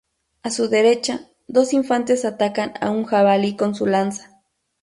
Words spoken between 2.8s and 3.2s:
a un